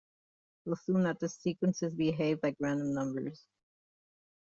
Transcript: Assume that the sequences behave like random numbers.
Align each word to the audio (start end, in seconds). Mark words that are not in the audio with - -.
Assume 0.65 1.03
that 1.03 1.19
the 1.19 1.29
sequences 1.29 1.93
behave 1.93 2.39
like 2.41 2.55
random 2.59 2.91
numbers. 2.95 3.45